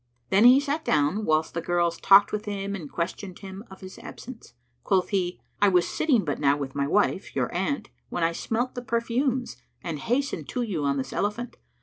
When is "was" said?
5.69-5.87